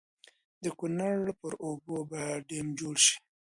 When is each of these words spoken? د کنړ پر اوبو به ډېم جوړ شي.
د 0.63 0.65
کنړ 0.79 1.21
پر 1.39 1.53
اوبو 1.65 1.95
به 2.09 2.21
ډېم 2.49 2.67
جوړ 2.79 2.95
شي. 3.05 3.15